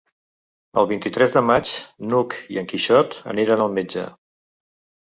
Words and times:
El 0.81 0.87
vint-i-tres 0.91 1.35
de 1.35 1.43
maig 1.49 1.75
n'Hug 2.09 2.35
i 2.57 2.61
en 2.63 2.71
Quixot 2.73 3.21
aniran 3.37 3.67
al 3.69 3.75
metge. 3.79 4.09